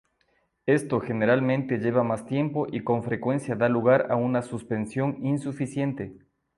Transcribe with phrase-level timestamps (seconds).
[0.65, 6.17] Esto generalmente lleva más tiempo y con frecuencia da lugar a una suspensión insuficiente.